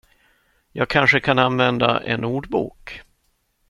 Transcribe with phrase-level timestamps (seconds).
[0.71, 3.01] Jag kanske kan använda en ordbok.